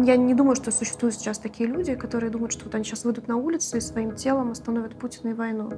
[0.00, 3.28] Я не думаю, что существуют сейчас такие люди, которые думают, что вот они сейчас выйдут
[3.28, 5.70] на улицы и своим телом остановят Путина и войну.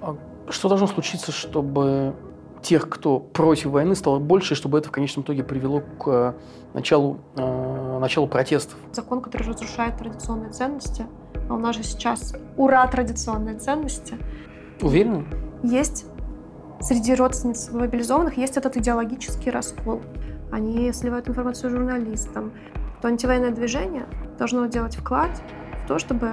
[0.00, 0.16] А
[0.48, 2.14] что должно случиться, чтобы
[2.62, 6.32] тех, кто против войны, стало больше, и чтобы это в конечном итоге привело к э,
[6.74, 8.78] началу, э, началу протестов?
[8.92, 11.06] Закон, который разрушает традиционные ценности,
[11.48, 14.16] а у нас же сейчас ура традиционные ценности.
[14.80, 15.26] Уверены?
[15.62, 16.06] Есть
[16.80, 20.02] среди родственниц мобилизованных есть этот идеологический раскол.
[20.52, 22.52] Они сливают информацию журналистам,
[23.00, 24.06] то антивоенное движение
[24.38, 25.30] должно делать вклад
[25.84, 26.32] в то, чтобы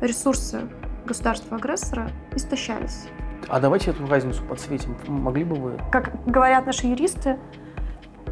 [0.00, 0.62] ресурсы
[1.06, 3.08] государства-агрессора истощались.
[3.48, 4.96] А давайте эту разницу подсветим.
[5.06, 5.78] Могли бы вы?
[5.90, 7.38] Как говорят наши юристы,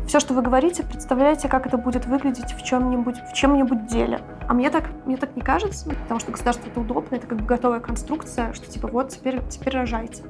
[0.06, 4.20] все, что вы говорите, представляете, как это будет выглядеть в чем-нибудь, в чем-нибудь деле.
[4.46, 7.44] А мне так, мне так не кажется, потому что государство это удобно, это как бы
[7.44, 10.22] готовая конструкция, что типа вот теперь, теперь рожайте.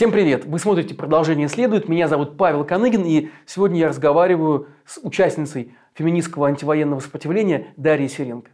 [0.00, 0.46] Всем привет!
[0.46, 1.86] Вы смотрите «Продолжение следует».
[1.86, 8.50] Меня зовут Павел Коныгин, и сегодня я разговариваю с участницей феминистского антивоенного сопротивления Дарьей Серенко.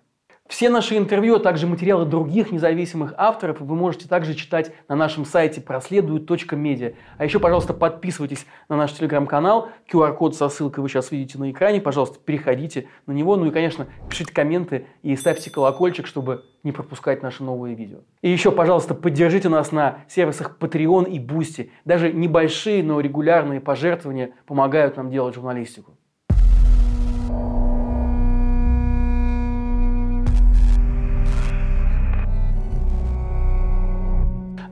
[0.48, 5.25] Все наши интервью, а также материалы других независимых авторов вы можете также читать на нашем
[5.25, 6.92] сайте проследует.медиа.
[7.19, 9.70] А еще, пожалуйста, подписывайтесь на наш телеграм-канал.
[9.92, 11.80] QR-код со ссылкой вы сейчас видите на экране.
[11.80, 13.36] Пожалуйста, переходите на него.
[13.36, 17.98] Ну и, конечно, пишите комменты и ставьте колокольчик, чтобы не пропускать наши новые видео.
[18.22, 21.70] И еще, пожалуйста, поддержите нас на сервисах Patreon и Boosty.
[21.84, 25.95] Даже небольшие, но регулярные пожертвования помогают нам делать журналистику.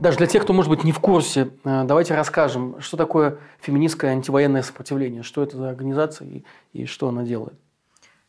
[0.05, 4.11] Даже для тех, кто, может быть, не в курсе, э, давайте расскажем, что такое феминистское
[4.11, 7.57] антивоенное сопротивление, что это за организация и, и что она делает.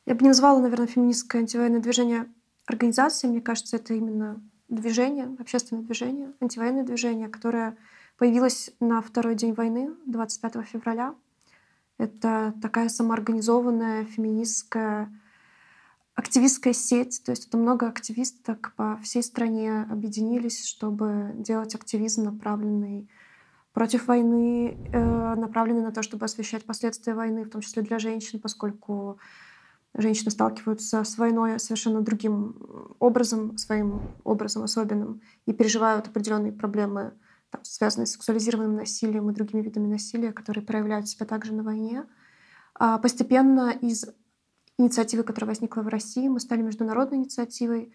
[0.06, 2.28] Я бы не назвала, наверное, феминистское антивоенное движение
[2.64, 3.30] организацией.
[3.30, 7.76] Мне кажется, это именно движение, общественное движение, антивоенное движение, которое
[8.16, 11.14] появилось на второй день войны, 25 февраля.
[11.98, 15.10] Это такая самоорганизованная феминистская
[16.16, 23.08] активистская сеть, то есть это много активисток по всей стране объединились, чтобы делать активизм, направленный
[23.74, 28.40] против войны, э, направленный на то, чтобы освещать последствия войны, в том числе для женщин,
[28.40, 29.18] поскольку
[29.92, 32.56] женщины сталкиваются с войной совершенно другим
[32.98, 37.12] образом, своим образом особенным, и переживают определенные проблемы,
[37.50, 42.04] там, связанные с сексуализированным насилием и другими видами насилия, которые проявляют себя также на войне.
[42.74, 44.06] А постепенно из
[44.78, 46.28] инициативы, которая возникла в России.
[46.28, 47.92] Мы стали международной инициативой.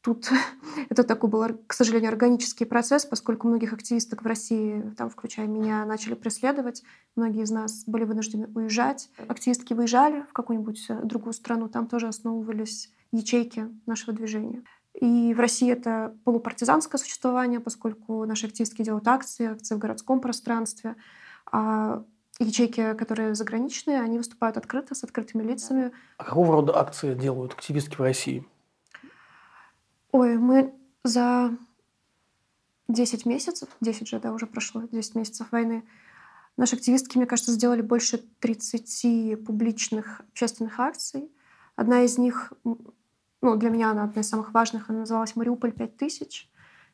[0.00, 0.30] Тут
[0.88, 5.84] это такой был, к сожалению, органический процесс, поскольку многих активисток в России, там, включая меня,
[5.84, 6.82] начали преследовать.
[7.16, 9.10] Многие из нас были вынуждены уезжать.
[9.28, 14.62] Активистки выезжали в какую-нибудь другую страну, там тоже основывались ячейки нашего движения.
[14.94, 20.96] И в России это полупартизанское существование, поскольку наши активистки делают акции, акции в городском пространстве.
[21.52, 22.02] А
[22.38, 25.92] ячейки, которые заграничные, они выступают открыто, с открытыми лицами.
[26.18, 28.46] А какого рода акции делают активистки в России?
[30.12, 30.74] Ой, мы
[31.04, 31.56] за
[32.88, 35.84] 10 месяцев, 10 же, да, уже прошло, 10 месяцев войны,
[36.56, 41.30] наши активистки, мне кажется, сделали больше 30 публичных общественных акций.
[41.74, 46.48] Одна из них, ну, для меня она одна из самых важных, она называлась «Мариуполь 5000».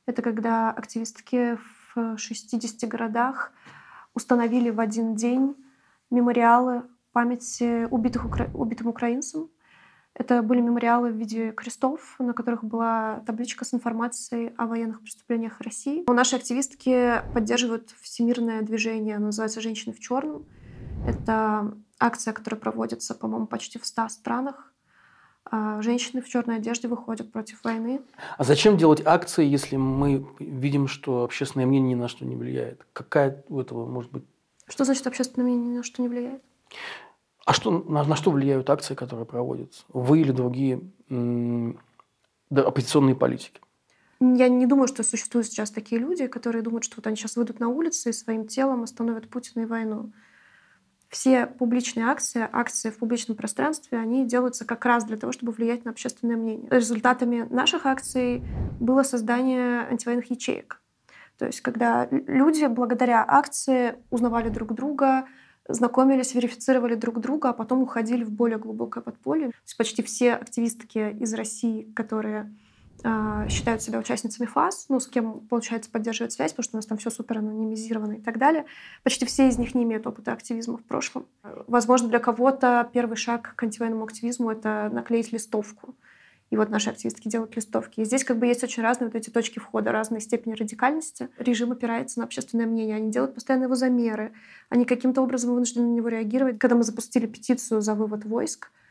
[0.07, 1.59] Это когда активистки
[1.95, 3.53] в 60 городах
[4.15, 5.55] установили в один день
[6.11, 8.51] мемориалы памяти убитых укра...
[8.55, 9.51] убитым украинцам.
[10.15, 15.61] Это были мемориалы в виде крестов, на которых была табличка с информацией о военных преступлениях
[15.61, 16.05] России.
[16.07, 20.45] Но наши активистки поддерживают всемирное движение, оно называется «Женщины в черном».
[21.07, 24.72] Это акция, которая проводится, по-моему, почти в 100 странах.
[25.45, 28.01] А женщины в черной одежде выходят против войны.
[28.39, 32.87] А зачем делать акции, если мы видим, что общественное мнение ни на что не влияет?
[32.93, 34.25] Какая у этого может быть?
[34.69, 36.43] Что значит общественное мнение ни на что не влияет?
[37.45, 39.85] А что, на, на что влияют акции, которые проводятся?
[39.89, 40.81] Вы или другие
[41.11, 41.79] м-
[42.51, 43.61] оппозиционные политики?
[44.21, 47.59] Я не думаю, что существуют сейчас такие люди, которые думают, что вот они сейчас выйдут
[47.59, 50.13] на улицы и своим телом остановят Путина и войну
[51.13, 55.85] все публичные акции, акции в публичном пространстве, они делаются как раз для того, чтобы влиять
[55.85, 56.67] на общественное мнение.
[56.71, 58.43] Результатами наших акций
[58.81, 60.81] было создание антивоенных ячеек.
[61.37, 65.27] То есть когда люди благодаря акции узнавали друг друга,
[65.69, 69.49] знакомились, верифицировали друг друга, а потом уходили в более глубокое подполье.
[69.49, 72.55] То есть почти все активистки из России, которые
[73.49, 76.99] считают себя участницами ФАС, ну, с кем, получается, поддерживать связь, потому что у нас там
[76.99, 78.65] все супер анонимизировано и так далее.
[79.03, 81.27] Почти все из них не имеют опыта активизма в прошлом.
[81.67, 85.95] Возможно, для кого-то первый шаг к антивоенному активизму— это наклеить листовку
[86.51, 88.01] И вот наши активистки делают листовки.
[88.01, 91.29] И здесь как бы есть очень разные вот эти точки входа, разные степени радикальности.
[91.39, 92.97] Режим опирается на общественное мнение.
[92.97, 94.33] Они делают постоянно его замеры.
[94.69, 96.59] Они каким-то образом вынуждены на него реагировать.
[96.59, 98.82] Когда мы запустили петицию за вывод войск, а,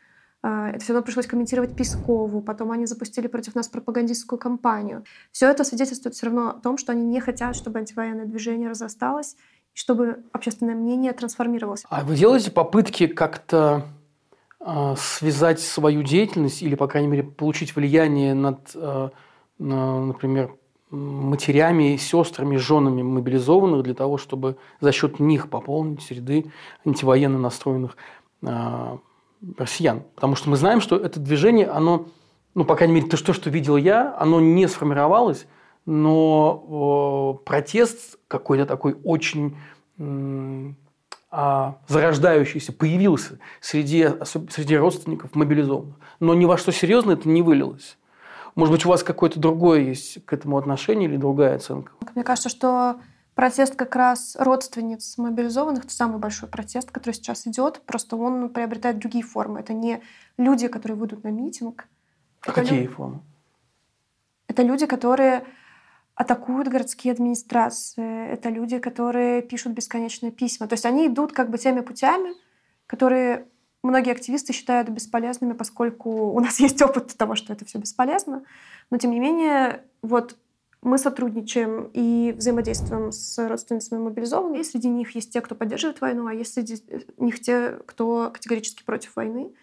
[0.42, 5.04] это все равно пришлось комментировать Пескову, потом они запустили против нас пропагандистскую кампанию.
[5.30, 9.36] Все это свидетельствует все равно о том, что они не хотят, чтобы антивоенное движение разосталось,
[9.74, 11.84] и чтобы общественное мнение трансформировалось.
[11.88, 13.86] А вы делаете попытки как-то
[14.60, 19.10] э, связать свою деятельность или, по крайней мере, получить влияние над, э,
[19.58, 20.56] на, например,
[20.90, 26.52] матерями, сестрами, женами мобилизованных для того, чтобы за счет них пополнить ряды
[26.84, 27.96] антивоенно настроенных
[28.42, 28.98] э,
[29.56, 30.02] россиян.
[30.14, 32.06] Потому что мы знаем, что это движение, оно,
[32.54, 35.46] ну, по крайней мере, то, что, что видел я, оно не сформировалось,
[35.84, 39.56] но э, протест какой-то такой очень
[39.98, 45.96] э, зарождающийся появился среди, среди родственников мобилизованных.
[46.20, 47.96] Но ни во что серьезно это не вылилось.
[48.54, 51.92] Может быть, у вас какое-то другое есть к этому отношение или другая оценка?
[52.14, 52.96] Мне кажется, что
[53.34, 58.98] Протест как раз родственниц мобилизованных, это самый большой протест, который сейчас идет, просто он приобретает
[58.98, 59.60] другие формы.
[59.60, 60.02] Это не
[60.36, 61.88] люди, которые выйдут на митинг.
[62.42, 62.92] А какие люди...
[62.92, 63.20] формы?
[64.48, 65.46] Это люди, которые
[66.14, 70.68] атакуют городские администрации, это люди, которые пишут бесконечные письма.
[70.68, 72.34] То есть они идут как бы теми путями,
[72.86, 73.46] которые
[73.82, 78.44] многие активисты считают бесполезными, поскольку у нас есть опыт того, что это все бесполезно.
[78.90, 80.36] Но тем не менее, вот
[80.82, 84.60] мы сотрудничаем и взаимодействуем с родственницами мобилизованных.
[84.60, 86.82] И среди них есть те, кто поддерживает войну, а есть среди
[87.18, 89.54] них те, кто категорически против войны.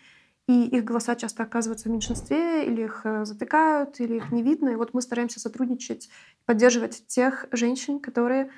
[0.48, 4.70] И их голоса часто оказываются в меньшинстве, или их э, затыкают, или их не видно.
[4.70, 6.10] И вот мы стараемся сотрудничать,
[6.46, 8.50] поддерживать тех женщин, которые,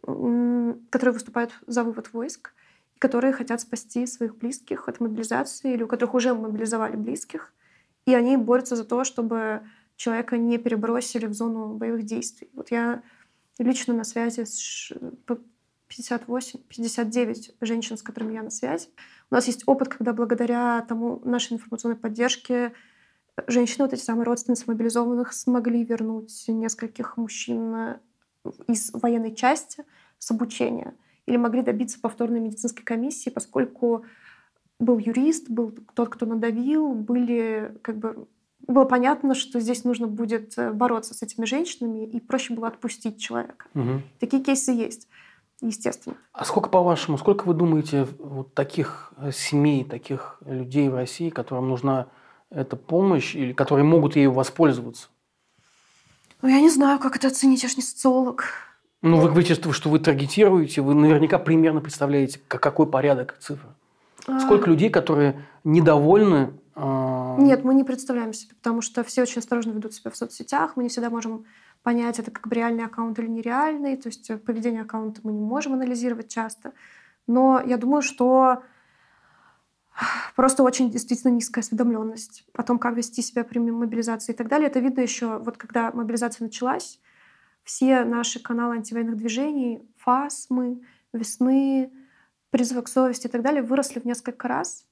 [0.00, 2.54] которые выступают за вывод войск,
[2.98, 7.52] которые хотят спасти своих близких от мобилизации, или у которых уже мобилизовали близких.
[8.06, 9.62] И они борются за то, чтобы
[9.96, 12.50] человека не перебросили в зону боевых действий.
[12.54, 13.02] Вот я
[13.58, 14.92] лично на связи с
[15.88, 18.88] 58, 59 женщин, с которыми я на связи.
[19.30, 22.72] У нас есть опыт, когда благодаря тому нашей информационной поддержке
[23.46, 27.96] женщины, вот эти самые родственницы мобилизованных, смогли вернуть нескольких мужчин
[28.66, 29.84] из военной части
[30.18, 30.94] с обучения
[31.26, 34.04] или могли добиться повторной медицинской комиссии, поскольку
[34.78, 38.28] был юрист, был тот, кто надавил, были как бы
[38.66, 43.20] было понятно, что здесь нужно будет э, бороться с этими женщинами, и проще было отпустить
[43.20, 43.66] человека.
[43.74, 44.02] Угу.
[44.20, 45.08] Такие кейсы есть,
[45.60, 46.16] естественно.
[46.32, 51.68] А сколько, по-вашему, сколько вы думаете вот таких э, семей, таких людей в России, которым
[51.68, 52.06] нужна
[52.50, 55.08] эта помощь, или которые могут ею воспользоваться?
[56.42, 58.44] Ну, я не знаю, как это оценить, я же не социолог.
[59.02, 63.66] Ну, вы говорите, что вы таргетируете, вы наверняка примерно представляете, какой порядок цифр.
[64.26, 64.40] А.
[64.40, 67.03] Сколько людей, которые недовольны а,
[67.38, 70.76] Нет, мы не представляем себе, потому что все очень осторожно ведут себя в соцсетях.
[70.76, 71.44] Мы не всегда можем
[71.82, 73.96] понять, это как бы реальный аккаунт или нереальный.
[73.96, 76.72] То есть поведение аккаунта мы не можем анализировать часто.
[77.26, 78.62] Но я думаю, что
[80.34, 84.68] просто очень действительно низкая осведомленность о том, как вести себя при мобилизации и так далее.
[84.68, 87.00] Это видно еще, вот когда мобилизация началась,
[87.62, 90.48] все наши каналы антивоенных движений, ФАС,
[91.12, 91.92] Весны,
[92.50, 94.84] призывы к совести и так далее выросли в несколько раз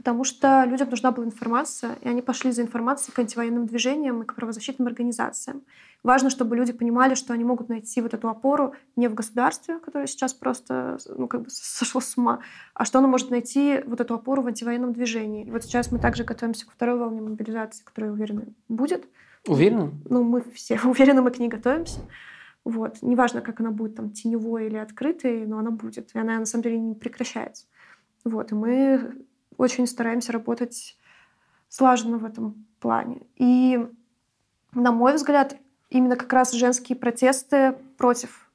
[0.00, 4.24] потому что людям нужна была информация, и они пошли за информацией к антивоенным движениям и
[4.24, 5.60] к правозащитным организациям.
[6.02, 10.06] Важно, чтобы люди понимали, что они могут найти вот эту опору не в государстве, которое
[10.06, 12.40] сейчас просто ну, как бы сошло с ума,
[12.72, 15.44] а что оно может найти вот эту опору в антивоенном движении.
[15.44, 19.06] И вот сейчас мы также готовимся к второй волне мобилизации, которая, уверены, будет.
[19.46, 19.92] Уверены?
[20.08, 22.00] Ну, мы все уверены, мы к ней готовимся.
[22.64, 23.02] Вот.
[23.02, 26.14] Неважно, как она будет там теневой или открытой, но она будет.
[26.14, 27.66] И она на самом деле не прекращается.
[28.24, 28.50] Вот.
[28.50, 29.26] И мы
[29.60, 30.96] очень стараемся работать
[31.68, 33.26] слаженно в этом плане.
[33.36, 33.86] И,
[34.72, 35.56] на мой взгляд,
[35.90, 38.50] именно как раз женские протесты против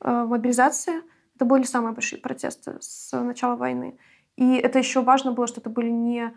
[0.00, 1.02] э, мобилизации
[1.36, 3.98] это были самые большие протесты с начала войны.
[4.36, 6.34] И это еще важно было, что это были не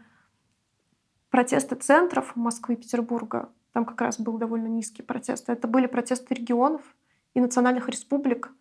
[1.29, 6.33] протесты центров Москвы и Петербурга, там как раз был довольно низкий протест, это были протесты
[6.33, 6.81] регионов
[7.35, 8.51] и национальных республик,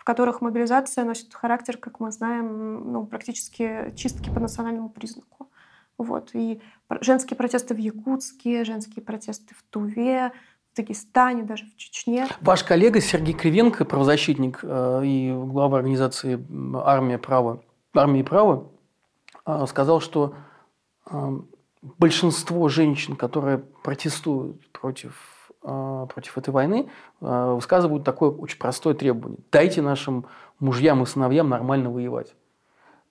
[0.00, 5.50] в которых мобилизация носит характер, как мы знаем, ну, практически чистки по национальному признаку.
[5.98, 6.30] Вот.
[6.32, 6.62] И
[7.02, 10.32] женские протесты в Якутске, женские протесты в Туве,
[10.72, 12.26] в Дагестане, даже в Чечне.
[12.40, 16.42] Ваш коллега Сергей Кривенко, правозащитник э, и глава организации
[16.82, 17.62] «Армия права»,
[17.94, 18.68] «Армия права»,
[19.44, 20.34] э, сказал, что
[21.10, 21.40] э,
[21.82, 26.88] большинство женщин, которые протестуют против против этой войны
[27.20, 29.38] а, высказывают такое очень простое требование.
[29.52, 30.26] Дайте нашим
[30.58, 32.34] мужьям и сыновьям нормально воевать.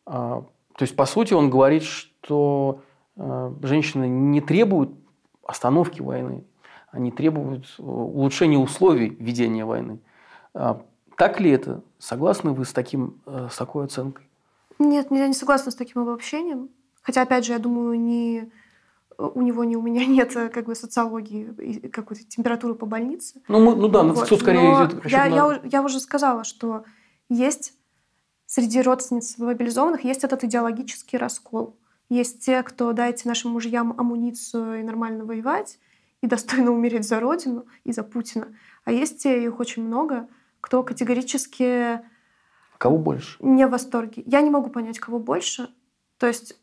[0.05, 0.43] А,
[0.75, 2.81] то есть, по сути, он говорит, что
[3.61, 4.91] женщины не требуют
[5.43, 6.45] остановки войны,
[6.91, 9.99] они требуют э, улучшения условий ведения войны.
[10.53, 10.81] А
[11.17, 11.81] так ли это?
[11.97, 14.27] Согласны вы с, таким, э, с такой оценкой?
[14.79, 16.69] Нет, я не согласна с таким обобщением.
[17.01, 18.51] Хотя, опять же, я думаю, ни
[19.19, 23.41] у него, ни у меня нет как бы социологии, какой-то температуры по больнице.
[23.47, 24.25] Ну, мы, ну да, вот.
[24.25, 25.35] все скорее Но идет я, на...
[25.35, 26.85] я, я уже сказала, что
[27.27, 27.73] есть
[28.45, 31.77] среди родственниц мобилизованных есть этот идеологический раскол.
[32.09, 35.77] Есть те, кто дайте нашим мужьям амуницию и нормально воевать,
[36.21, 38.47] и достойно умереть за Родину и за Путина.
[38.83, 40.27] А есть те, их очень много,
[40.61, 42.01] кто категорически...
[42.79, 43.37] Кого больше?
[43.41, 44.23] Не в восторге.
[44.25, 45.69] Я не могу понять, кого больше.
[46.17, 46.57] То есть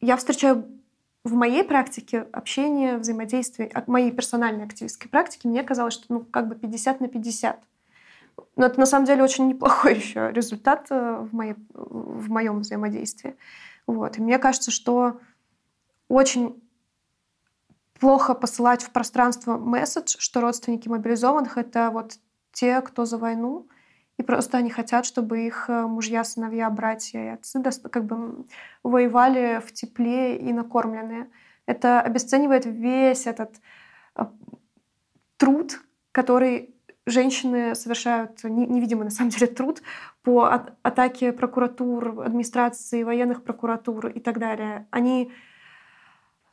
[0.00, 0.79] я встречаю
[1.22, 6.48] в моей практике общения, взаимодействия, от моей персональной активистской практики, мне казалось, что ну как
[6.48, 7.60] бы 50 на 50.
[8.56, 13.36] Но это на самом деле очень неплохой еще результат э, в, моей, в моем взаимодействии.
[13.86, 14.18] Вот.
[14.18, 15.20] И мне кажется, что
[16.08, 16.62] очень
[17.98, 22.14] плохо посылать в пространство месседж, что родственники мобилизованных— это вот
[22.52, 23.68] те, кто за войну,
[24.20, 28.44] и просто они хотят, чтобы их э, мужья, сыновья, братья и отцы как бы
[28.82, 31.30] воевали в тепле и накормленные.
[31.64, 33.54] Это обесценивает весь этот
[34.16, 34.26] э,
[35.38, 35.80] труд,
[36.12, 36.74] который
[37.06, 39.80] женщины совершают невидимый на самом деле труд
[40.22, 44.86] по атаке прокуратур, администрации, военных прокуратур и так далее.
[44.90, 45.32] Они...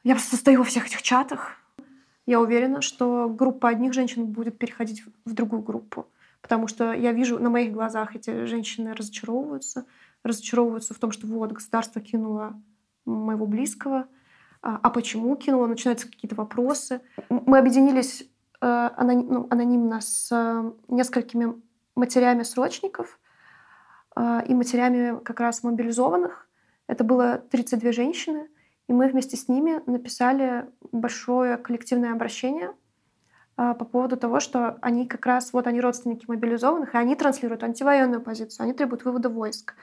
[0.06, 1.58] Я состою во всех этих чатах.
[2.26, 6.08] Я уверена, что группа одних женщин будет переходить в другую группу.
[6.48, 9.86] Потому что я вижу на моих глазах эти женщины разочаровываются.
[10.24, 12.62] Разочаровываются в том, что вот, государство кинуло
[13.06, 14.08] моего близкого.
[14.62, 15.68] А, а почему кинуло?
[15.68, 17.02] Начинаются какие-то вопросы.
[17.30, 18.28] Мы объединились
[18.60, 21.62] Э, ну, анонимно с э, несколькими
[21.96, 23.20] матерями срочников
[24.16, 26.50] э, и матерями как раз мобилизованных.
[26.88, 28.48] Это было 32 женщины,
[28.88, 32.72] и мы вместе с ними написали большое коллективное обращение
[33.58, 38.22] по поводу того, что они как раз, вот они родственники мобилизованных, и они транслируют антивоенную
[38.22, 39.74] позицию, они требуют вывода войск.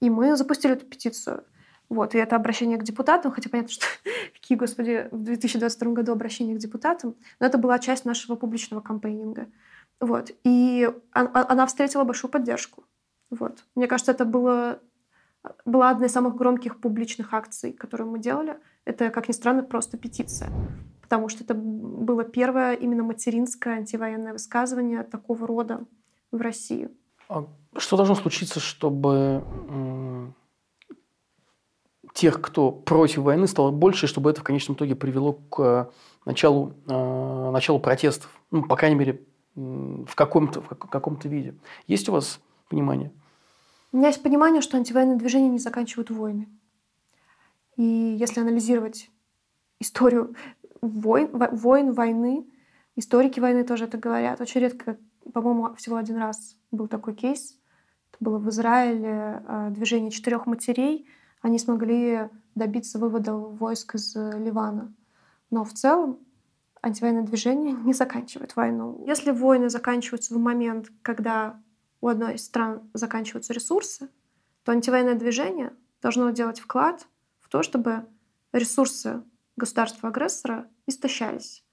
[0.00, 1.44] И мы запустили эту петицию.
[1.90, 3.84] Вот, и это обращение к депутатам, хотя понятно, что
[4.32, 9.48] какие, господи, в 2022 году обращения к депутатам, но это была часть нашего публичного кампейнинга.
[10.00, 12.84] Вот, и она встретила большую поддержку.
[13.28, 13.64] Вот.
[13.74, 14.80] Мне кажется, это было,
[15.66, 18.58] была одна из самых громких публичных акций, которые мы делали.
[18.86, 20.50] Это, как ни странно, просто петиция.
[21.12, 25.84] Потому что это было первое именно материнское антивоенное высказывание такого рода
[26.30, 26.88] в России.
[27.28, 29.44] А что должно случиться, чтобы
[32.14, 35.86] тех, кто против войны, стало больше, чтобы это в конечном итоге привело к э,
[36.24, 38.30] началу, э, началу протестов.
[38.50, 39.20] Ну, по крайней мере,
[39.54, 41.54] в каком-то, в каком-то виде.
[41.86, 42.40] Есть у вас
[42.70, 43.12] понимание?
[43.92, 46.48] У меня есть понимание, что антивоенные движения не заканчивают войны.
[47.76, 49.10] И если анализировать
[49.82, 50.34] историю
[50.82, 52.46] войн, войн, войны,
[52.96, 54.40] историки войны тоже это говорят.
[54.40, 54.98] Очень редко,
[55.32, 57.58] по-моему, всего один раз был такой кейс.
[58.12, 61.08] Это было в Израиле э, движение четырех матерей–
[61.42, 64.94] они смогли добиться вывода войск из э, Ливана.
[65.50, 66.18] Но в целом
[66.80, 69.04] антивоенное движение не заканчивает войну.
[69.06, 71.60] Если войны заканчиваются в момент, когда
[72.00, 74.08] у одной из стран заканчиваются ресурсы,
[74.62, 77.06] то антивоенное движение должно делать вклад
[77.40, 78.06] в то, чтобы
[78.52, 79.22] ресурсы
[79.56, 81.64] государства-агрессора истощались.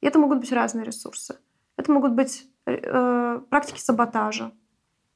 [0.00, 1.38] И это могут быть разные ресурсы.
[1.76, 4.52] Это могут быть э, практики саботажа,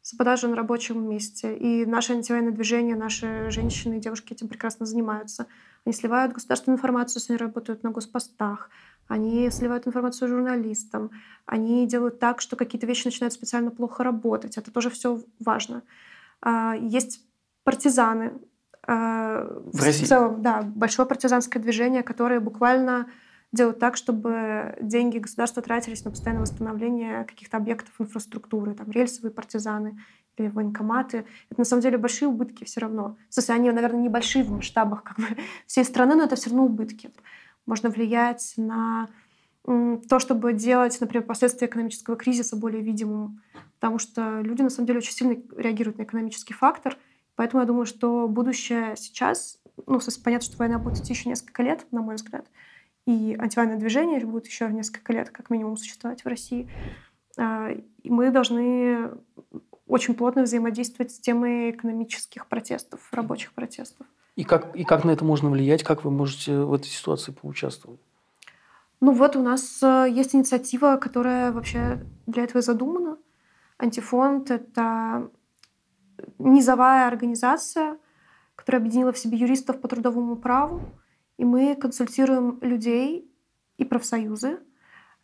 [0.02, 1.56] саботажа на рабочем месте.
[1.56, 5.46] И наше антивоенное движение, наши женщины и девушки этим прекрасно занимаются.
[5.84, 8.70] Они сливают государственную информацию, если они работают на госпостах.
[9.08, 11.10] Они сливают информацию журналистам.
[11.44, 14.56] Они делают так, что какие-то вещи начинают специально плохо работать.
[14.56, 15.82] Это тоже все важно.
[16.40, 17.20] А, есть
[17.64, 18.32] партизаны.
[18.86, 23.08] А, в, в целом, да, большое партизанское движение, которое буквально
[23.56, 29.98] делать так, чтобы деньги государства тратились на постоянное восстановление каких-то объектов инфраструктуры, там рельсовые партизаны
[30.36, 31.25] или военкоматы.
[31.50, 33.16] Это на самом деле большие убытки все равно.
[33.28, 35.26] В смысле, они, наверное, небольшие в масштабах как бы,
[35.66, 37.10] всей страны, но это все равно убытки.
[37.64, 39.08] Можно влиять на
[39.64, 43.42] то, чтобы делать, например, последствия экономического кризиса более видимым,
[43.80, 46.96] потому что люди на самом деле очень сильно реагируют на экономический фактор,
[47.34, 51.84] поэтому я думаю, что будущее сейчас, ну, понятно, что война будет идти еще несколько лет,
[51.90, 52.46] на мой взгляд,
[53.06, 56.68] и антивоенное движение будет еще несколько лет как минимум существовать в России.
[57.38, 59.10] А, и мы должны
[59.86, 64.06] очень плотно взаимодействовать с темой экономических протестов, рабочих протестов.
[64.34, 65.82] И как, и как на это можно влиять?
[65.82, 68.00] Как вы можете в этой ситуации поучаствовать?
[69.00, 73.18] Ну вот у нас э, есть инициатива, которая вообще для этого задумана.
[73.78, 75.30] Антифонд— это
[76.38, 77.98] низовая организация,
[78.54, 80.80] которая объединила в себе юристов по трудовому праву,
[81.38, 83.30] и мы консультируем людей
[83.78, 84.58] и профсоюзы,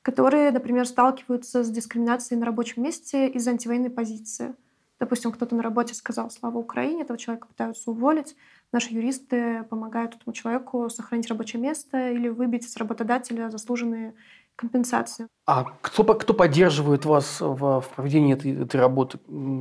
[0.02, 4.54] которые, например, сталкиваются с дискриминацией на рабочем месте из-за антивоенной позиции.
[4.98, 8.36] Допустим, кто-то на работе сказал «Слава Украине», этого человека пытаются уволить.
[8.70, 14.14] Наши юристы помогают этому человеку сохранить рабочее место или выбить с работодателя заслуженные
[14.54, 15.26] компенсации.
[15.46, 19.18] А кто, кто поддерживает вас в, в проведении этой, этой работы?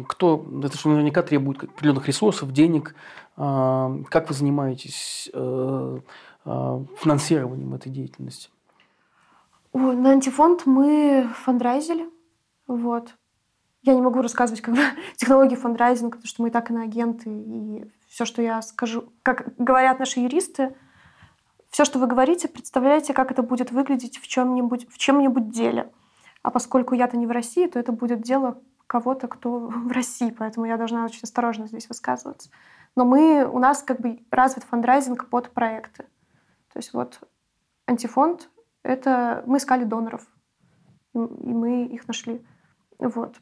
[0.08, 2.94] Кто, это же наверняка требует определенных ресурсов, денег.
[3.36, 6.00] А, как вы занимаетесь э,
[6.44, 8.50] финансированием этой деятельности?
[9.74, 12.10] Ой, на антифонд мы фандрайзили.
[12.68, 13.16] Вот.
[13.84, 14.82] Я не могу рассказывать как бы,
[15.16, 17.30] технологии фандрайзинга, потому что мы и так иноагенты.
[17.30, 20.76] И все, что я скажу, как говорят наши юристы,
[21.70, 25.90] все, что вы говорите, представляете, как это будет выглядеть в чем-нибудь, в чем-нибудь деле.
[26.44, 30.66] А поскольку я-то не в России, то это будет дело кого-то, кто в России, поэтому
[30.66, 32.50] я должна очень осторожно здесь высказываться.
[32.96, 36.06] Но мы, у нас как бы развит фандрайзинг под проекты.
[36.74, 37.20] То есть вот
[37.88, 38.50] антифонд—
[38.84, 40.26] это мы искали доноров,
[41.14, 42.46] и мы их нашли.
[43.00, 43.36] Вот.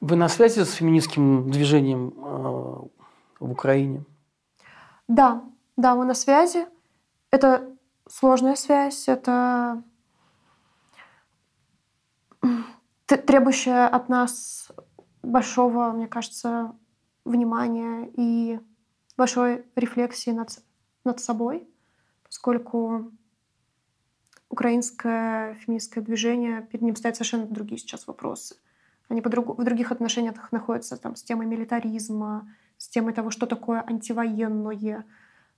[0.00, 2.88] Вы на связи с феминистским движением э,
[3.40, 4.04] в Украине?
[5.08, 5.42] Да,
[5.76, 6.66] да, мы на связи.
[7.30, 7.76] Это
[8.08, 9.82] сложная связь, это
[13.06, 14.70] требующая от нас
[15.22, 16.74] большого, мне кажется,
[17.24, 18.60] внимания и
[19.16, 20.50] большой рефлексии над,
[21.04, 21.68] над собой,
[22.28, 23.10] поскольку
[24.48, 28.56] украинское феминистское движение, перед ним стоят совершенно другие сейчас вопросы.
[29.08, 33.46] Они по друг, в других отношениях находятся там, с темой милитаризма, с темой того, что
[33.46, 35.04] такое антивоенное.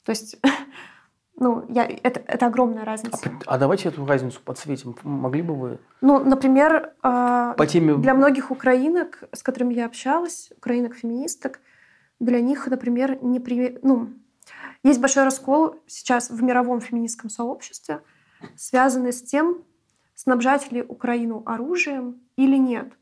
[0.05, 0.37] То есть
[1.41, 3.31] Ну, я, это, это огромная разница.
[3.47, 4.95] А, а давайте эту разницу подсветим.
[5.03, 5.79] Могли бы вы?
[6.03, 7.97] Ну, например, э, По теме...
[7.97, 11.61] для многих украинок, с которыми я общалась, украинок-феминисток,
[12.21, 13.79] для них, например, не при...
[13.83, 14.11] ну,
[14.83, 18.03] есть большой раскол сейчас в мировом феминистском сообществе,
[18.57, 19.65] связанный с тем,
[20.15, 22.93] снабжать ли Украину оружием или нет.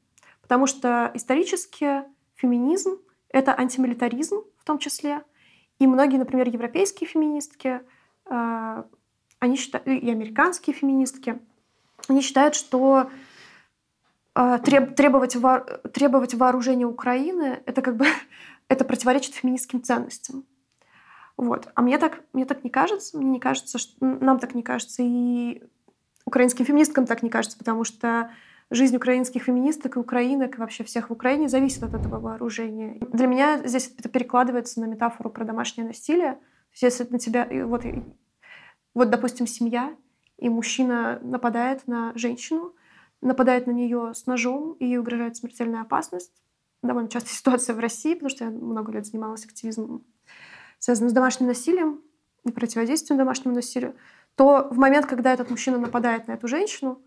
[0.42, 2.04] Потому что исторически
[2.35, 5.23] феминизм— это антимилитаризм в том числе.
[5.79, 7.81] И многие, например, европейские феминистки—
[8.29, 8.85] а,
[9.38, 11.40] они считают, и американские феминистки,
[12.09, 13.11] они считают, что
[14.35, 15.37] а, требовать,
[15.92, 18.07] требовать вооружения Украины это как бы
[18.68, 20.44] это противоречит феминистским ценностям.
[21.38, 21.68] Вот.
[21.74, 25.03] А мне так, мне так не кажется, мне не кажется, что нам так не кажется,
[25.05, 25.62] и
[26.27, 28.33] украинским феминисткам так не кажется, потому что
[28.70, 32.98] жизнь украинских феминисток и украинок, и вообще всех в Украине зависит от этого вооружения.
[33.12, 36.38] Для меня здесь это перекладывается на метафору про домашнее насилие,
[36.74, 37.85] если на тебя, вот,
[38.94, 39.96] вот, допустим, семья,
[40.38, 42.74] и мужчина нападает на женщину,
[43.20, 46.33] нападает на нее с ножом, и ей угрожает смертельная опасность.
[46.83, 50.05] Довольно частая ситуация в России, потому что я много лет занималась активизмом,
[50.79, 52.01] связанным с домашним насилием
[52.45, 53.95] и противодействием домашнему насилию,
[54.37, 57.01] то в момент, когда этот мужчина нападает на эту женщину,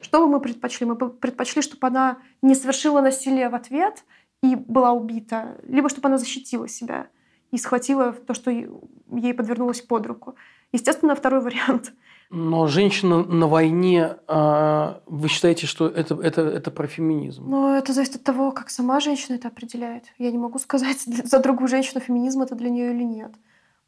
[0.00, 0.86] что бы мы предпочли?
[0.86, 4.04] Мы бы предпочли, чтобы она не совершила насилие в ответ
[4.42, 7.08] и была убита, либо чтобы она защитила себя
[7.50, 10.36] и схватила то, что ей подвернулось под руку.
[10.72, 11.92] Естественно, второй вариант.
[12.30, 17.48] Но женщина на войне, а, вы считаете, что это, это, это про феминизм?
[17.48, 20.04] Ну, это зависит от того, как сама женщина это определяет.
[20.18, 23.32] Я не могу сказать за другую женщину, феминизм это для нее или нет.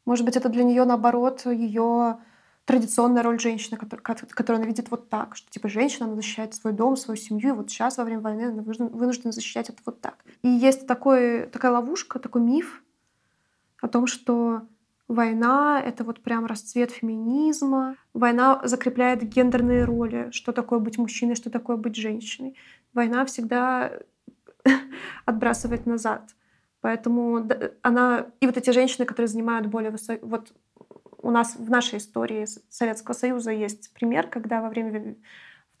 [0.05, 2.17] Может быть, это для нее, наоборот, ее
[2.65, 6.97] традиционная роль женщины, которую, она видит вот так, что типа женщина, она защищает свой дом,
[6.97, 10.15] свою семью, и вот сейчас во время войны она вынуждена защищать это вот так.
[10.41, 12.81] И есть такой, такая ловушка, такой миф,
[13.81, 14.61] о том, что
[15.11, 17.95] война— это вот прям расцвет феминизма.
[18.13, 22.55] Война закрепляет гендерные роли, что такое быть мужчиной, что такое быть женщиной.
[22.93, 23.99] Война всегда
[25.25, 26.35] отбрасывает назад.
[26.81, 27.47] Поэтому
[27.81, 28.27] она...
[28.39, 30.25] И вот эти женщины, которые занимают более высокие...
[30.25, 30.53] Вот
[31.17, 35.15] у нас в нашей истории Советского Союза есть пример, когда во время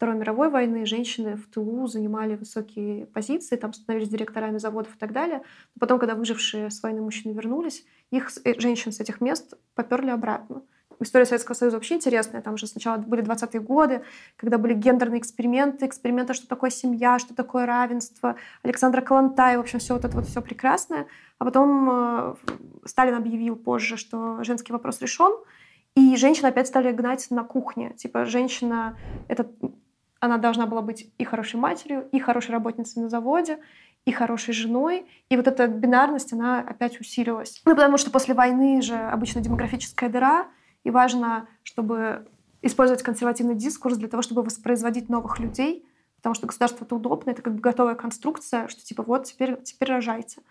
[0.01, 5.11] Второй мировой войны женщины в тылу занимали высокие позиции, там становились директорами заводов и так
[5.11, 5.43] далее.
[5.75, 10.09] Но потом, когда выжившие с войны мужчины вернулись, их э, женщин с этих мест поперли
[10.09, 10.63] обратно.
[10.99, 12.41] История Советского Союза вообще интересная.
[12.41, 14.01] Там же сначала были 20-е годы,
[14.37, 19.77] когда были гендерные эксперименты, эксперименты, что такое семья, что такое равенство, Александра Калантай, в общем,
[19.77, 21.05] все вот это вот все прекрасное.
[21.37, 22.35] А потом э,
[22.85, 25.31] Сталин объявил позже, что женский вопрос решен,
[25.93, 27.93] и женщин опять стали гнать на кухне.
[27.97, 29.45] Типа, женщина— это
[30.21, 33.57] она должна была быть и хорошей матерью, и хорошей работницей на заводе,
[34.05, 35.05] и хорошей женой.
[35.29, 37.61] И вот эта бинарность, она опять усилилась.
[37.65, 40.47] Ну, потому что после войны же обычно демографическая дыра,
[40.83, 42.27] и важно, чтобы
[42.61, 45.85] использовать консервативный дискурс для того, чтобы воспроизводить новых людей,
[46.17, 49.89] потому что государство это удобно, это как бы готовая конструкция, что типа вот теперь, теперь
[49.89, 50.41] рожайте.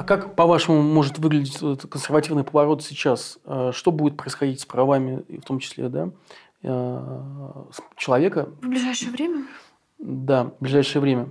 [0.00, 3.38] А как, по-вашему, может выглядеть этот консервативный поворот сейчас?
[3.44, 6.08] Э, что будет происходить с правами, в том числе, да,
[6.62, 7.64] э,
[7.96, 8.48] человека?
[8.62, 9.44] В ближайшее время?
[9.98, 11.30] Да, в ближайшее время.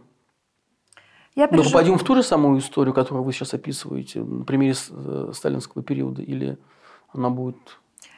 [1.33, 1.65] Я пережив...
[1.65, 5.83] Мы попадем в ту же самую историю, которую вы сейчас описываете на примере э, сталинского
[5.83, 6.59] периода, или
[7.11, 7.57] она будет...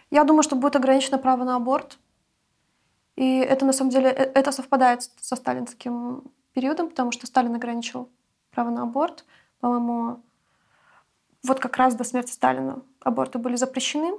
[0.10, 1.98] Я думаю, что будет ограничено право на аборт.
[3.16, 8.10] И это, на самом деле, это совпадает со сталинским периодом, потому что Сталин ограничил
[8.54, 9.24] право на аборт.
[9.62, 10.22] По-моему,
[11.44, 14.14] вот как раз до смерти Сталина аборты были запрещены.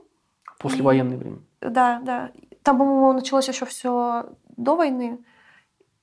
[0.59, 1.39] После военное время.
[1.61, 2.31] Да, да.
[2.63, 5.19] Там, по-моему, началось еще все до войны,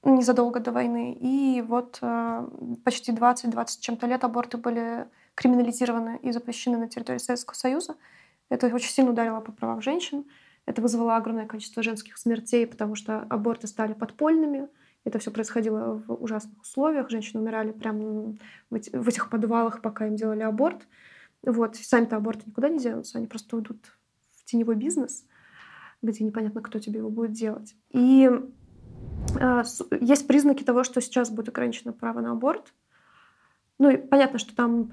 [0.04, 1.18] незадолго до войны.
[1.20, 2.48] И вот э,
[2.84, 7.96] почти 20-20 чем-то лет аборты были криминализированы и запрещены на территории Советского Союза.
[8.50, 10.26] Это очень сильно ударило по правам женщин.
[10.66, 14.68] Это вызвало огромное количество женских смертей, потому что аборты стали подпольными.
[15.06, 17.10] Это все происходило в ужасных условиях.
[17.10, 18.36] Женщины умирали прямо
[18.70, 20.88] в этих подвалах, пока им делали аборт.
[21.44, 21.76] Вот.
[21.76, 23.94] Сами-то аборты никуда не денутся, они просто уйдут
[24.32, 25.26] в теневой бизнес,
[26.02, 27.76] где непонятно, кто тебе его будет делать.
[27.92, 28.30] И
[29.40, 29.64] э,
[30.02, 32.74] есть признаки того, что сейчас будет ограничено право на аборт.
[33.78, 34.92] Ну и понятно, что там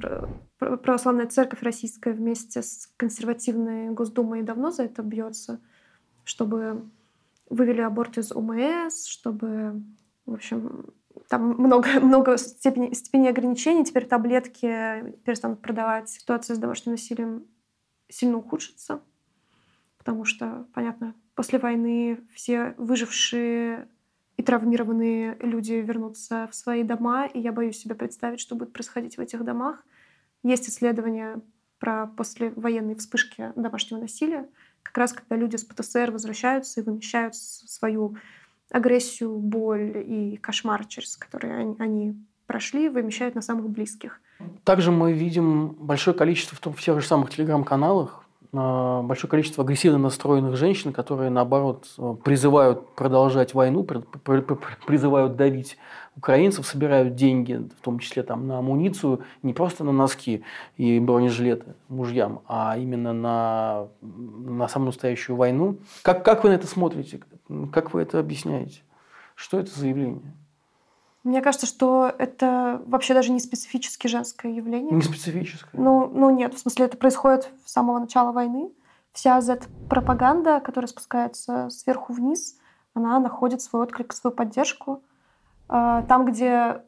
[0.59, 5.61] православная церковь российская вместе с консервативной Госдумой давно за это бьется,
[6.23, 6.89] чтобы
[7.51, 9.83] вывели аборт из ОМС, чтобы,
[10.25, 10.87] в общем,
[11.29, 13.85] там много, много степени, степени ограничений.
[13.85, 16.09] Теперь таблетки перестанут продавать.
[16.09, 17.47] Ситуация с домашним насилием
[18.09, 19.01] сильно ухудшится,
[19.99, 23.89] потому что, понятно, после войны все выжившие
[24.37, 29.17] и травмированные люди вернутся в свои дома, и я боюсь себе представить, что будет происходить
[29.17, 29.85] в этих домах.
[30.43, 31.41] Есть исследования
[31.79, 34.49] про послевоенные вспышки домашнего насилия,
[34.83, 38.17] как раз когда люди с ПТСР возвращаются и вымещают свою
[38.71, 44.21] агрессию, боль и кошмар, через которые они, прошли, вымещают на самых близких.
[44.65, 49.65] Также мы видим большое количество в, том, в тех же самых телеграм-каналах а, большое количество
[49.65, 51.87] агрессивно настроенных женщин, которые, наоборот,
[52.25, 55.77] призывают продолжать войну, призывают давить
[56.17, 60.43] украинцев, собирают деньги, в том числе там, на амуницию, не просто на носки
[60.77, 65.77] и бронежилеты мужьям, а именно на, на самую настоящую войну.
[66.03, 67.21] Как, как вы на это смотрите?
[67.73, 68.83] Как вы это объясняете?
[69.35, 70.35] Что это за явление?
[71.25, 74.93] Мне кажется, что это вообще даже не специфически женское явление.
[74.95, 75.81] Не специфическое?
[75.81, 78.71] Ну, ну нет, в смысле это происходит с самого начала войны.
[79.13, 82.59] Вся Z-пропаганда, которая спускается сверху вниз,
[82.95, 85.03] она находит свой отклик, свою поддержку.
[85.69, 86.83] А, там, где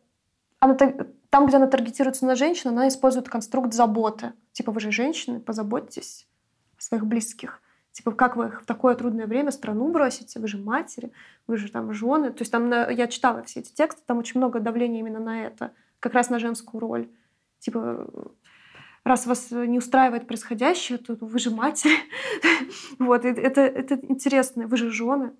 [0.60, 0.76] она,
[1.30, 4.34] там, где она таргетируется на женщину, она использует конструкт заботы.
[4.52, 6.28] Типа, вы же женщины, позаботьтесь
[6.78, 7.60] о своих близких.
[7.98, 10.38] Типа, как вы в такое трудное время страну бросите?
[10.38, 11.10] Вы же матери,
[11.48, 12.30] вы же там жены.
[12.30, 15.72] То есть там я читала все эти тексты, там очень много давления именно на это,
[15.98, 17.08] как раз на женскую роль.
[17.58, 18.08] Типа,
[19.02, 21.96] раз вас не устраивает происходящее, то вы же матери.
[23.00, 24.68] вот, это, это интересно.
[24.68, 25.32] Вы же жены.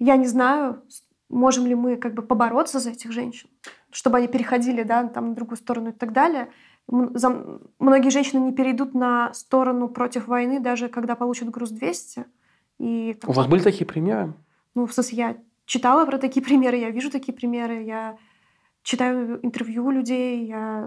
[0.00, 0.82] Я не знаю,
[1.28, 3.48] можем ли мы как бы побороться за этих женщин,
[3.92, 6.50] чтобы они переходили да, там, на другую сторону и так далее
[6.88, 12.26] многие женщины не перейдут на сторону против войны, даже когда получат груз 200.
[12.78, 14.34] И, У вас были такие примеры?
[14.74, 18.16] Ну, в смысле, я читала про такие примеры, я вижу такие примеры, я
[18.82, 20.86] читаю интервью людей, я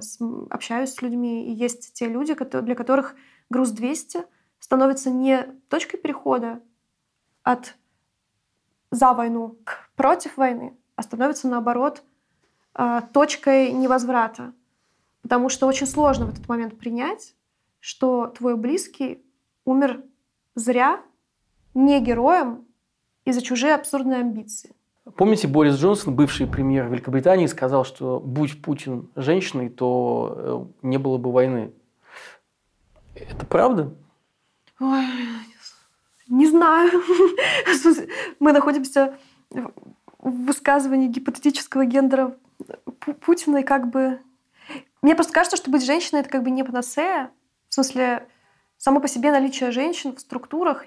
[0.50, 3.16] общаюсь с людьми, и есть те люди, для которых
[3.50, 4.26] груз 200
[4.60, 6.62] становится не точкой перехода
[7.44, 7.76] от
[8.92, 12.04] за войну к против войны, а становится наоборот
[12.74, 14.54] а, точкой невозврата.
[15.26, 17.34] Потому что очень сложно в этот момент принять,
[17.80, 19.26] что твой близкий
[19.66, 20.04] умер
[20.54, 21.02] зря,
[21.74, 22.68] не героем,
[23.26, 24.76] из-за чужие абсурдные амбиции.
[25.18, 31.18] Помните, Борис Джонсон, бывший премьер Великобритании, сказал, что будь Путин женщиной, то э, не было
[31.18, 31.74] бы войны.
[33.16, 33.96] Это правда?
[34.80, 35.08] Ой,
[36.28, 37.02] не знаю.
[38.40, 39.18] Мы находимся
[39.50, 42.38] в высказывании гипотетического гендера
[43.22, 44.20] Путина, и как бы
[45.06, 47.30] мне просто кажется, что быть женщиной— это как бы не панацея.
[47.70, 48.28] В смысле,
[48.80, 50.86] само по себе наличие женщин в структурах,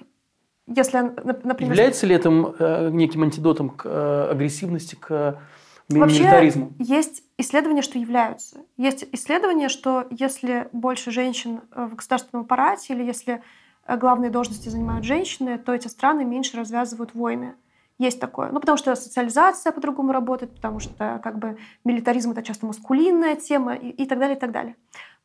[0.67, 1.71] если, например...
[1.71, 5.39] Является ли это э, неким антидотом к э, агрессивности, к
[5.87, 6.73] милитаризму?
[6.77, 8.57] Вообще есть исследования, что являются.
[8.75, 13.41] Есть исследования, что если больше женщин э, в государственном аппарате или если
[13.87, 17.55] главные должности занимают женщины, то эти страны меньше развязывают войны.
[17.99, 18.49] Есть такое.
[18.51, 23.75] Ну, потому что социализация по-другому работает, потому что как бы милитаризм— это часто маскулинная тема
[23.75, 24.75] и, и так далее, и так далее.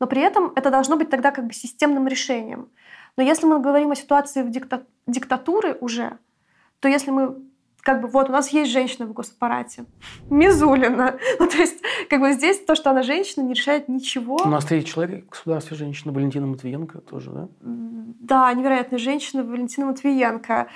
[0.00, 2.68] Но при этом это должно быть тогда как бы системным решением.
[3.16, 6.18] Но если мы говорим о ситуации в дикта- диктатуры уже,
[6.80, 7.36] то если мы
[7.84, 9.84] как бы вот у нас есть женщина в госаппарате,
[10.30, 11.16] Мизулина.
[11.38, 14.36] Ну, то есть, как бы здесь то, что она женщина, не решает ничего.
[14.44, 17.48] У нас третий человек в государстве женщина Валентина Матвиенко тоже, да?
[17.60, 20.66] Да, невероятная женщина Валентина Матвиенко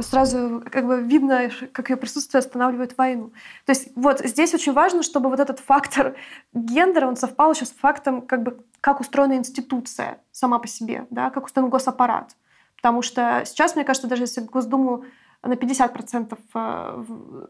[0.00, 3.32] сразу как бы видно, как ее присутствие останавливает войну.
[3.64, 6.16] То есть вот здесь очень важно, чтобы вот этот фактор
[6.52, 11.30] гендера, он совпал еще с фактом, как бы, как устроена институция сама по себе, да,
[11.30, 12.36] как устроен госаппарат.
[12.76, 15.04] Потому что сейчас, мне кажется, даже если Госдуму
[15.42, 17.46] на 50%, э,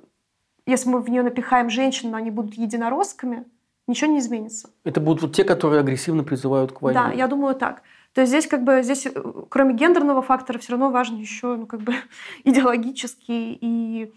[0.66, 3.44] если мы в нее напихаем женщин, но они будут единоросскими,
[3.86, 4.70] ничего не изменится.
[4.84, 7.00] Это будут вот те, которые агрессивно призывают к войне.
[7.00, 7.82] Да, я думаю так.
[8.16, 9.10] То есть здесь как бы здесь, э,
[9.50, 11.92] кроме гендерного фактора, все равно важен еще ну, как бы
[12.44, 14.10] идеологический и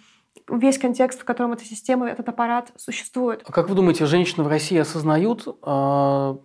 [0.47, 3.43] весь контекст, в котором эта система, этот аппарат существует.
[3.45, 6.35] А как вы думаете, женщины в России осознают э,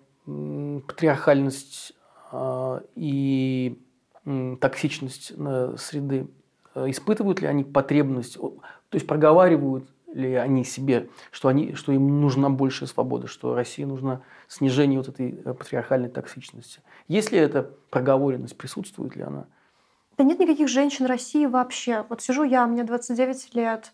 [0.89, 1.93] патриархальность
[2.33, 3.81] э, и
[4.25, 6.27] э, токсичность э, среды?
[6.75, 8.59] Испытывают ли они потребность, то
[8.91, 14.23] есть проговаривают ли они себе, что, они, что им нужна большая свобода, что России нужно
[14.49, 16.81] снижение вот этой э, патриархальной токсичности.
[17.09, 19.47] Есть ли эта проговоренность, присутствует ли она?
[20.17, 22.07] Да нет никаких женщин России вообще.
[22.09, 23.93] Вот сижу я, мне 29 лет,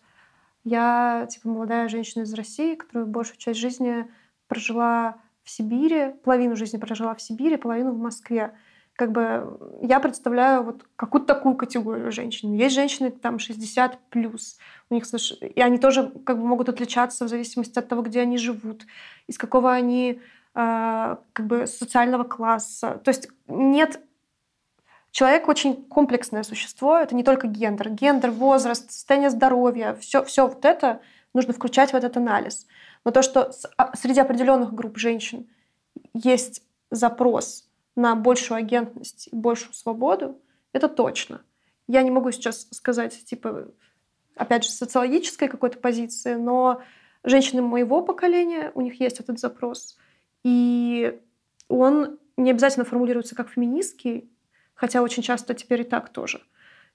[0.63, 4.07] я типа молодая женщина из России, которая большую часть жизни
[4.47, 8.51] прожила в Сибири, половину жизни прожила в Сибири, половину в Москве
[9.01, 12.53] как бы я представляю вот какую-то такую категорию женщин.
[12.53, 14.59] Есть женщины там 60 плюс,
[14.91, 15.05] у них
[15.41, 18.85] и они тоже как бы могут отличаться в зависимости от того, где они живут,
[19.25, 20.21] из какого они
[20.53, 23.01] э, как бы социального класса.
[23.03, 23.99] То есть нет
[25.09, 27.89] Человек очень комплексное существо, это не только гендер.
[27.89, 31.01] Гендер, возраст, состояние здоровья, все, все вот это
[31.33, 32.67] нужно включать в этот анализ.
[33.03, 35.47] Но то, что а, среди определенных групп женщин
[36.13, 40.41] есть запрос на большую агентность и большую свободу,
[40.73, 41.41] это точно.
[41.87, 43.67] Я не могу сейчас сказать, типа,
[44.35, 46.81] опять же, социологической какой-то позиции, но
[47.23, 49.97] женщины моего поколения, у них есть этот запрос.
[50.43, 51.19] И
[51.67, 54.29] он не обязательно формулируется как феминистский,
[54.73, 56.41] хотя очень часто теперь и так тоже.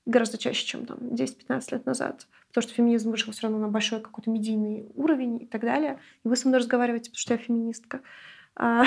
[0.06, 2.26] Гораздо чаще, чем там 10-15 лет назад.
[2.48, 6.00] Потому что феминизм вышел все равно на большой какой-то медийный уровень и так далее.
[6.24, 8.00] И вы со мной разговариваете, потому что я феминистка.
[8.54, 8.84] А,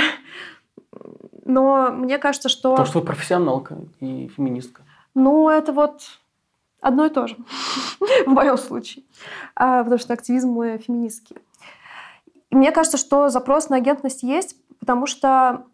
[1.49, 2.71] но мне кажется, что...
[2.71, 4.83] Потому что вы профессионалка и феминистка.
[5.15, 6.03] Ну, это вот
[6.79, 7.35] одно и то же
[7.99, 9.03] в моем случае.
[9.55, 11.37] А, потому что активизм мой феминистский.
[12.51, 15.65] И мне кажется, что запрос на агентность есть, потому что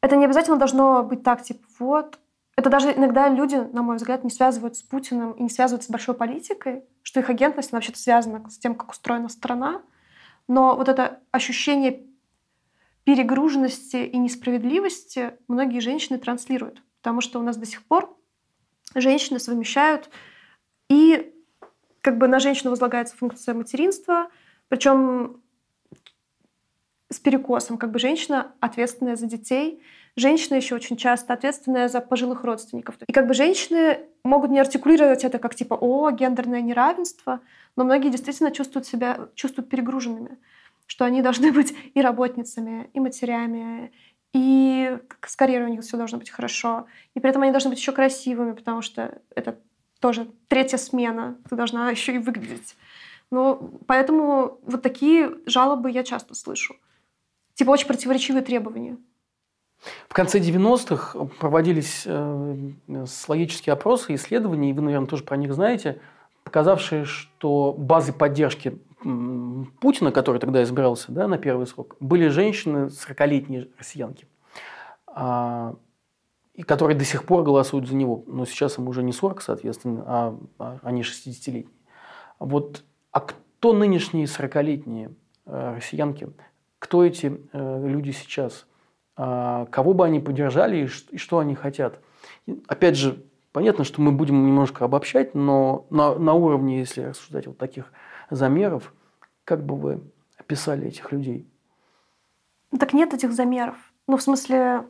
[0.00, 2.18] это не обязательно должно быть так, типа, вот.
[2.56, 5.90] Это даже иногда люди, на мой взгляд, не связывают с Путиным и не связывают с
[5.90, 9.82] большой политикой, что их агентность вообще-то связана с тем, как устроена страна.
[10.48, 12.06] Но вот это ощущение
[13.06, 18.12] перегруженности и несправедливости многие женщины транслируют, потому что у нас до сих пор
[18.96, 20.10] женщины совмещают
[20.88, 21.32] и
[22.00, 24.28] как бы на женщину возлагается функция материнства,
[24.66, 25.40] причем
[27.08, 29.80] с перекосом, как бы женщина ответственная за детей,
[30.16, 32.96] женщина еще очень часто ответственная за пожилых родственников.
[33.06, 37.40] И как бы женщины могут не артикулировать это как типа «О, гендерное неравенство»,
[37.76, 40.38] но многие действительно чувствуют себя, чувствуют перегруженными,
[40.86, 43.92] что они должны быть и работницами, и матерями,
[44.32, 46.86] и с карьерой у них все должно быть хорошо.
[47.14, 49.58] И при этом они должны быть еще красивыми, потому что это
[50.00, 52.76] тоже третья смена, ты должна еще и выглядеть.
[53.30, 56.76] Ну, поэтому вот такие жалобы я часто слышу.
[57.54, 58.98] Типа очень противоречивые требования.
[60.08, 62.56] В конце 90-х проводились э,
[62.88, 66.00] социологические опросы, исследования, и вы, наверное, тоже про них знаете,
[66.46, 68.78] показавшие, что базы поддержки
[69.80, 74.28] Путина, который тогда избирался да, на первый срок, были женщины 40-летние россиянки,
[75.08, 75.74] а,
[76.54, 78.22] и которые до сих пор голосуют за него.
[78.28, 81.66] Но сейчас им уже не 40, соответственно, а, а они 60-летние.
[82.38, 85.14] Вот, а кто нынешние 40-летние
[85.46, 86.28] э, россиянки?
[86.78, 88.66] Кто эти э, люди сейчас?
[89.16, 92.00] А, кого бы они поддержали и что они хотят.
[92.68, 93.24] Опять же,
[93.56, 97.90] понятно, что мы будем немножко обобщать, но на, на уровне, если рассуждать вот таких
[98.28, 98.92] замеров,
[99.44, 100.02] как бы вы
[100.36, 101.48] описали этих людей?
[102.78, 103.76] Так нет этих замеров.
[104.06, 104.84] Ну, в смысле,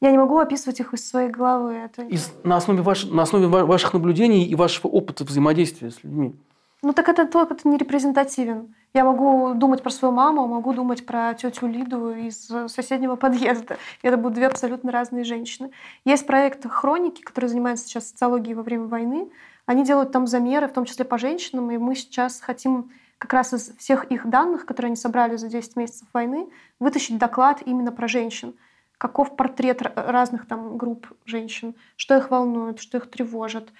[0.00, 1.74] я не могу описывать их из своей головы.
[1.74, 2.02] Это...
[2.02, 6.34] Из, на, основе ваш, на основе ваших наблюдений и вашего опыта взаимодействия с людьми.
[6.82, 8.74] Ну так этот опыт не репрезентативен.
[8.94, 13.76] Я могу думать про свою маму, могу думать про тетю Лиду из соседнего подъезда.
[14.02, 15.70] Это будут две абсолютно разные женщины.
[16.04, 19.28] Есть проект «Хроники», который занимается сейчас социологией во время войны.
[19.66, 23.52] Они делают там замеры, в том числе по женщинам, и мы сейчас хотим как раз
[23.52, 26.48] из всех их данных, которые они собрали за 10 месяцев войны,
[26.80, 28.54] вытащить доклад именно про женщин.
[28.96, 33.70] Каков портрет разных там групп женщин, что их волнует, что их тревожит,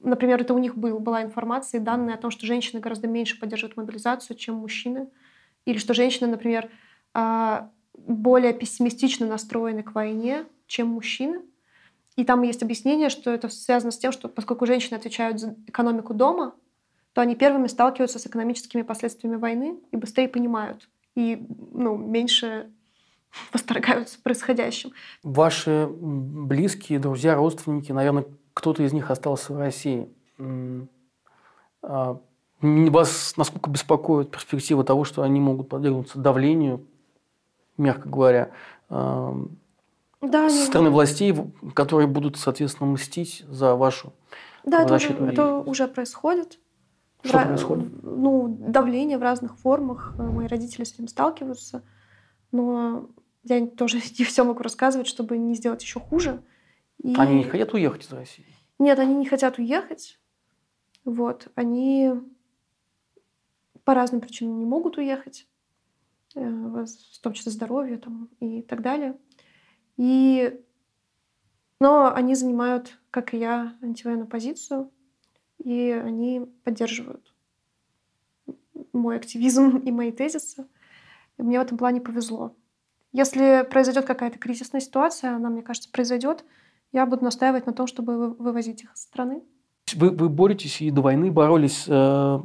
[0.00, 3.38] например, это у них был, была информация и данные о том, что женщины гораздо меньше
[3.38, 5.08] поддерживают мобилизацию, чем мужчины.
[5.64, 6.70] Или что женщины, например,
[7.12, 11.40] а, более пессимистично настроены к войне, чем мужчины.
[12.16, 16.14] И там есть объяснение, что это связано с тем, что поскольку женщины отвечают за экономику
[16.14, 16.54] дома,
[17.12, 22.70] то они первыми сталкиваются с экономическими последствиями войны и быстрее понимают, и ну, меньше
[23.52, 24.92] восторгаются происходящим.
[25.22, 30.08] Ваши близкие, друзья, родственники, наверное, кто-то из них остался в России.
[31.82, 32.18] А,
[32.62, 36.86] вас насколько беспокоит перспектива того, что они могут подвергнуться давлению,
[37.76, 38.50] мягко говоря,
[38.88, 41.34] да, со стороны властей,
[41.74, 44.14] которые будут, соответственно, мстить за вашу
[44.64, 46.58] Да, это уже, это уже происходит.
[47.22, 48.02] Что Ра- происходит?
[48.02, 50.14] Ну, давление в разных формах.
[50.16, 51.82] Мои родители с этим сталкиваются.
[52.52, 53.10] Но
[53.44, 56.40] я тоже не все могу рассказывать, чтобы не сделать еще хуже.
[57.02, 57.14] И...
[57.16, 58.46] Они не хотят уехать из России?
[58.78, 60.18] Нет, они не хотят уехать.
[61.04, 62.12] Вот, они
[63.84, 65.46] по разным причинам не могут уехать,
[66.34, 69.16] э, в том числе здоровье там, и так далее.
[69.96, 70.60] И...
[71.78, 74.90] Но они занимают, как и я, антивоенную позицию,
[75.62, 77.34] и они поддерживают
[78.92, 80.66] мой активизм и мои тезисы.
[81.38, 82.56] И мне в этом плане повезло.
[83.12, 86.44] Если произойдет какая-то кризисная ситуация, она, мне кажется, произойдет,
[86.96, 89.42] я буду настаивать на том, чтобы вывозить их из страны.
[89.94, 92.38] Вы, вы боретесь и до войны боролись э,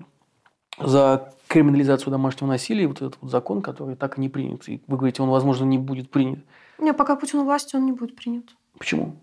[0.77, 4.67] за криминализацию домашнего насилия, вот этот вот закон, который так и не принят.
[4.67, 6.39] И вы говорите, он, возможно, не будет принят.
[6.79, 8.55] Не, пока Путин у власти, он не будет принят.
[8.77, 9.15] Почему?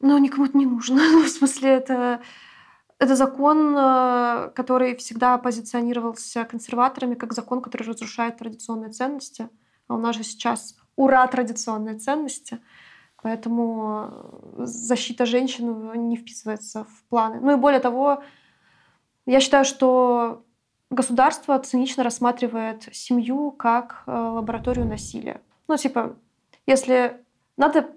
[0.00, 1.00] Ну, никому это не нужно.
[1.12, 2.20] Ну, в смысле, это,
[2.98, 9.48] это закон, э, который всегда позиционировался консерваторами как закон, который разрушает традиционные ценности.
[9.86, 12.58] А у нас же сейчас ура традиционные ценности.
[13.22, 14.08] Поэтому
[14.56, 17.40] э, защита женщин не вписывается в планы.
[17.40, 18.22] Ну и более того,
[19.26, 20.44] я считаю, что
[20.88, 25.40] государство цинично рассматривает семью как э, лабораторию насилия.
[25.68, 26.16] Ну, типа,
[26.66, 27.20] если
[27.56, 27.90] надо...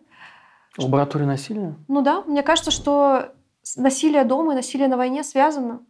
[0.78, 1.76] Лаборатория насилия?
[1.88, 2.22] Ну да.
[2.24, 3.34] Мне кажется, что
[3.78, 5.82] насилие дома и насилие на войне связано.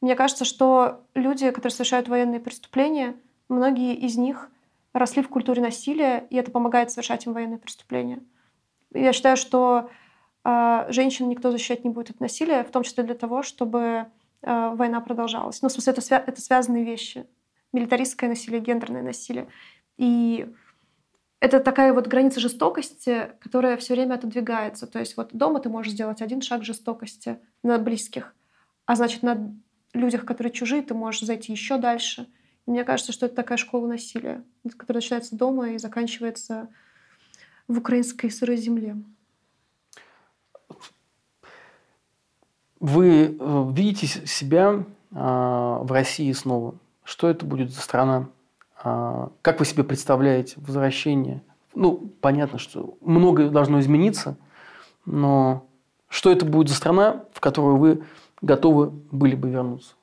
[0.00, 3.16] Мне кажется, что люди, которые совершают военные преступления,
[3.48, 4.48] многие из них
[4.92, 8.20] росли в культуре насилия, и это помогает совершать им военные преступления.
[8.92, 9.90] Я считаю, что
[10.44, 14.06] э, женщин никто защищать не будет от насилия, в том числе для того, чтобы
[14.42, 15.62] э, война продолжалась.
[15.62, 17.26] Ну, в смысле, это, свя- это связанные вещи.
[17.72, 19.48] Милитаристское насилие, гендерное насилие.
[19.96, 20.48] И
[21.40, 24.86] это такая вот граница жестокости, которая все время отодвигается.
[24.86, 28.34] То есть вот дома ты можешь сделать один шаг жестокости на близких,
[28.86, 29.54] а значит, на
[29.94, 32.28] людях, которые чужие, ты можешь зайти еще дальше.
[32.66, 34.44] И мне кажется, что это такая школа насилия,
[34.76, 36.68] которая начинается дома и заканчивается
[37.70, 38.96] в украинской сырой земле.
[42.80, 46.74] Вы э, видите себя а, в России снова?
[47.04, 48.28] Что это будет за страна?
[48.82, 51.42] А, как вы себе представляете возвращение?
[51.74, 54.36] Ну, понятно, что многое должно измениться,
[55.04, 55.66] но
[56.08, 58.04] что это будет за страна, в которую вы
[58.42, 59.94] готовы были бы вернуться?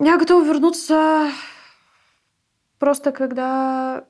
[0.00, 1.30] Я готова вернуться
[2.78, 4.04] просто когда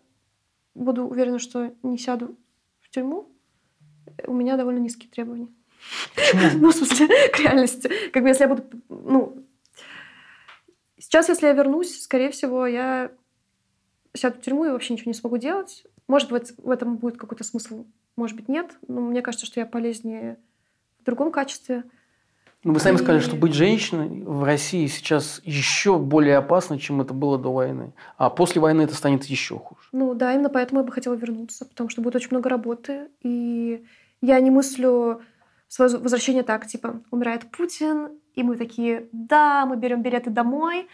[0.74, 2.36] буду уверена, что не сяду
[2.80, 3.28] в тюрьму,
[4.26, 5.48] у меня довольно низкие требования.
[6.54, 7.90] Ну, в смысле, к реальности.
[8.12, 8.64] Как бы если я буду...
[8.88, 9.44] Ну,
[10.98, 13.10] сейчас, если я вернусь, скорее всего, я
[14.14, 15.84] сяду в тюрьму и вообще ничего не смогу делать.
[16.08, 18.76] Может быть, в этом будет какой-то смысл, может быть, нет.
[18.86, 20.38] Но мне кажется, что я полезнее
[21.00, 21.84] в другом качестве.
[22.64, 27.12] Ну, вы сами сказали, что быть женщиной в России сейчас еще более опасно, чем это
[27.12, 27.92] было до войны.
[28.16, 29.82] А после войны это станет еще хуже.
[29.90, 33.08] Ну да, именно поэтому я бы хотела вернуться, потому что будет очень много работы.
[33.22, 33.84] И
[34.20, 35.22] я не мыслю
[35.66, 40.86] свое возвращение так, типа, умирает Путин, и мы такие, да, мы берем билеты домой,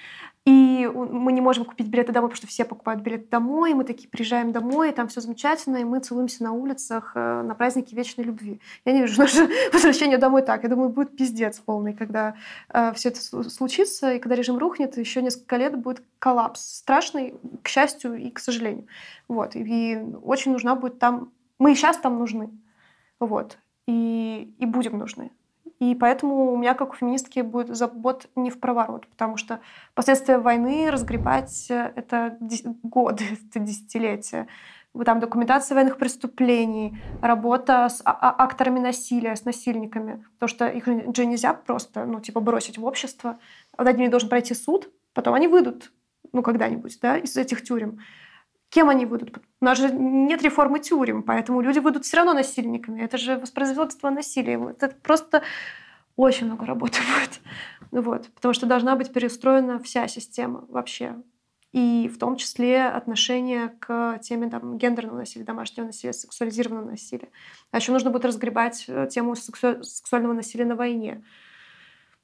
[0.48, 4.08] и мы не можем купить билеты домой, потому что все покупают билеты домой, мы такие
[4.08, 8.24] приезжаем домой, и там все замечательно, и мы целуемся на улицах э, на празднике вечной
[8.24, 8.58] любви.
[8.86, 10.62] Я не вижу наше возвращение домой так.
[10.62, 12.34] Я думаю, будет пиздец полный, когда
[12.70, 16.78] э, все это случится, и когда режим рухнет, еще несколько лет будет коллапс.
[16.78, 18.86] Страшный, к счастью и к сожалению.
[19.28, 19.54] Вот.
[19.54, 21.30] И очень нужна будет там...
[21.58, 22.48] Мы и сейчас там нужны.
[23.20, 25.30] Вот и, и будем нужны.
[25.78, 29.60] И поэтому у меня, как у феминистки, будет забот не в проворот, потому что
[29.94, 32.36] последствия войны разгребать э,— это
[32.82, 34.48] годы, это десятилетия.
[35.04, 40.24] Там документация военных преступлений, работа с а, а, акторами насилия, с насильниками.
[40.38, 43.38] Потому что их же нельзя просто, ну, типа, бросить в общество.
[43.76, 45.92] Над ними должен пройти суд, потом они выйдут,
[46.32, 48.00] ну, когда-нибудь, да, из этих тюрем.
[48.70, 49.38] Кем они будут?
[49.60, 53.00] У нас же нет реформы тюрем, поэтому люди будут все равно насильниками.
[53.00, 54.60] Это же воспроизводство насилия.
[54.70, 55.42] Это просто
[56.16, 58.04] очень много работы будет.
[58.04, 58.28] Вот.
[58.34, 61.16] Потому что должна быть перестроена вся система вообще.
[61.72, 67.28] И в том числе отношение к теме там, гендерного насилия, домашнего насилия, сексуализированного насилия.
[67.70, 69.82] А еще нужно будет разгребать э, тему сексу...
[69.84, 71.22] сексуального насилия на войне.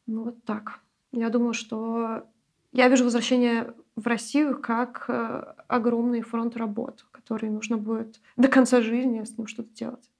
[0.07, 0.81] Ну вот так.
[1.13, 2.27] Я думаю, что
[2.75, 8.81] я вижу возвращение в Россию как э, огромный фронт работ, который нужно будет до конца
[8.81, 10.11] жизни с ним что-то делать.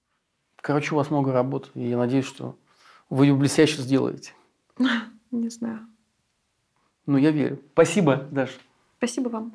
[0.57, 2.57] Короче, у вас много работы, и я надеюсь, что
[3.11, 4.33] вы ее блестяще сделаете.
[5.33, 5.81] Не знаю.
[7.07, 7.61] Ну, я верю.
[7.73, 8.55] Спасибо, Даша.
[8.99, 9.53] Спасибо вам.